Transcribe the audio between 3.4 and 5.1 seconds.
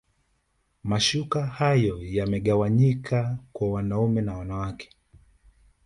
kwa wanaume na wanawake